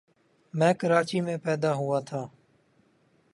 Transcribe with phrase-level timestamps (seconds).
[0.53, 2.27] میں کراچی میں پیدا ہوا تھا۔